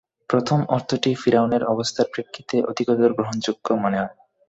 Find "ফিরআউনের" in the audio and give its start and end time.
1.15-1.63